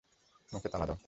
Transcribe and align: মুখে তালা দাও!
মুখে 0.51 0.69
তালা 0.69 0.85
দাও! 0.85 0.97